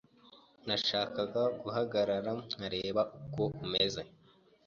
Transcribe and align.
Nashakaga 0.67 1.43
guhagarara 1.61 2.31
nkareba 2.51 3.01
uko 3.21 3.43
umeze. 3.65 4.01